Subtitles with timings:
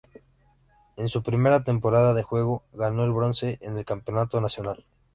[0.97, 4.83] En su primera temporada de juego, ganó el bronce en el campeonato nacional.